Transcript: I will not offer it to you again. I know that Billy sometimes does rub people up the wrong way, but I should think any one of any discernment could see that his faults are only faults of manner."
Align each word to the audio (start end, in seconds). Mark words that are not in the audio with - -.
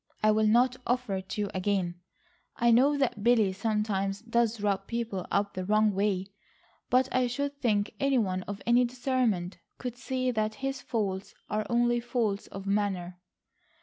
I 0.23 0.31
will 0.31 0.47
not 0.47 0.77
offer 0.87 1.17
it 1.17 1.29
to 1.29 1.41
you 1.41 1.49
again. 1.53 1.99
I 2.55 2.71
know 2.71 2.97
that 2.97 3.23
Billy 3.23 3.53
sometimes 3.53 4.21
does 4.21 4.59
rub 4.59 4.87
people 4.87 5.27
up 5.29 5.53
the 5.53 5.63
wrong 5.63 5.93
way, 5.93 6.25
but 6.89 7.07
I 7.15 7.27
should 7.27 7.61
think 7.61 7.93
any 7.99 8.17
one 8.17 8.41
of 8.47 8.63
any 8.65 8.83
discernment 8.83 9.59
could 9.77 9.95
see 9.97 10.31
that 10.31 10.55
his 10.65 10.81
faults 10.81 11.35
are 11.51 11.67
only 11.69 11.99
faults 11.99 12.47
of 12.47 12.65
manner." 12.65 13.19